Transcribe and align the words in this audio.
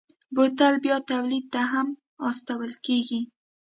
بوتل 0.35 0.73
بیا 0.83 0.97
تولید 1.11 1.45
ته 1.53 1.61
هم 1.71 1.87
استول 2.27 2.71
کېږي. 2.85 3.21